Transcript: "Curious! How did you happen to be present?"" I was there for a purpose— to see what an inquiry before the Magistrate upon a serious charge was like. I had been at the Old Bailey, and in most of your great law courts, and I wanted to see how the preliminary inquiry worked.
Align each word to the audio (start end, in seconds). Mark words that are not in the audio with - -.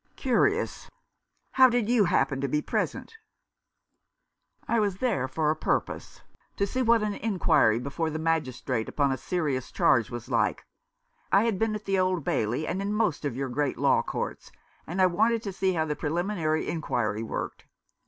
"Curious! 0.27 0.89
How 1.51 1.69
did 1.69 1.87
you 1.87 2.05
happen 2.05 2.41
to 2.41 2.47
be 2.47 2.59
present?"" 2.59 3.13
I 4.67 4.79
was 4.79 4.97
there 4.97 5.27
for 5.27 5.51
a 5.51 5.55
purpose— 5.55 6.21
to 6.57 6.65
see 6.65 6.81
what 6.81 7.03
an 7.03 7.13
inquiry 7.13 7.77
before 7.77 8.09
the 8.09 8.17
Magistrate 8.17 8.89
upon 8.89 9.11
a 9.11 9.15
serious 9.17 9.71
charge 9.71 10.09
was 10.09 10.27
like. 10.27 10.65
I 11.31 11.43
had 11.43 11.59
been 11.59 11.75
at 11.75 11.85
the 11.85 11.99
Old 11.99 12.23
Bailey, 12.23 12.65
and 12.65 12.81
in 12.81 12.95
most 12.95 13.25
of 13.25 13.35
your 13.35 13.49
great 13.49 13.77
law 13.77 14.01
courts, 14.01 14.51
and 14.87 14.99
I 14.99 15.05
wanted 15.05 15.43
to 15.43 15.53
see 15.53 15.73
how 15.73 15.85
the 15.85 15.95
preliminary 15.95 16.67
inquiry 16.67 17.21
worked. 17.21 17.65